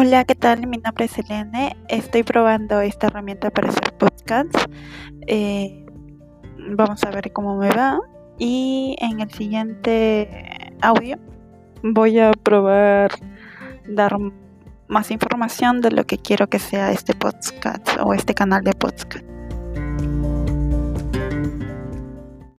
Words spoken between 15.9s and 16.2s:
lo que